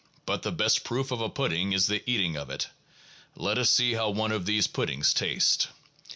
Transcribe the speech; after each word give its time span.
But 0.25 0.41
the 0.41 0.51
best 0.51 0.83
proof 0.83 1.11
of 1.11 1.21
a 1.21 1.29
pudding 1.29 1.73
is 1.73 1.85
the 1.85 2.01
eating 2.09 2.35
of 2.35 2.49
it; 2.49 2.69
let 3.35 3.59
us 3.59 3.69
see 3.69 3.93
how 3.93 4.09
one 4.09 4.31
of 4.31 4.47
these 4.47 4.65
puddings 4.65 5.13
tastes. 5.13 5.67